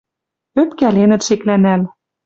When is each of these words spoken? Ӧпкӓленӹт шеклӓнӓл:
Ӧпкӓленӹт 0.61 1.21
шеклӓнӓл: 1.27 1.81